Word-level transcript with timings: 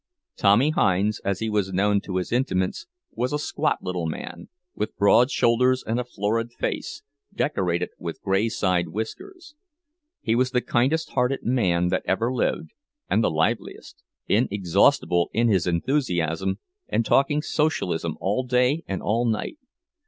"Tommy" 0.35 0.71
Hinds, 0.71 1.19
as 1.19 1.41
he 1.41 1.47
was 1.51 1.71
known 1.71 2.01
to 2.01 2.15
his 2.15 2.31
intimates, 2.31 2.87
was 3.11 3.31
a 3.31 3.37
squat 3.37 3.83
little 3.83 4.07
man, 4.07 4.49
with 4.73 4.97
broad 4.97 5.29
shoulders 5.29 5.83
and 5.85 5.99
a 5.99 6.03
florid 6.03 6.51
face, 6.51 7.03
decorated 7.31 7.89
with 7.99 8.19
gray 8.23 8.49
side 8.49 8.87
whiskers. 8.87 9.53
He 10.23 10.33
was 10.33 10.49
the 10.49 10.59
kindest 10.61 11.11
hearted 11.11 11.43
man 11.43 11.89
that 11.89 12.01
ever 12.05 12.33
lived, 12.33 12.71
and 13.11 13.23
the 13.23 13.29
liveliest—inexhaustible 13.29 15.29
in 15.33 15.49
his 15.49 15.67
enthusiasm, 15.67 16.57
and 16.87 17.05
talking 17.05 17.43
Socialism 17.43 18.17
all 18.19 18.43
day 18.43 18.83
and 18.87 19.03
all 19.03 19.25
night. 19.27 19.59